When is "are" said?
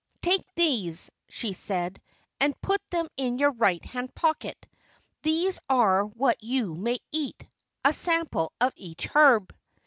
5.69-6.05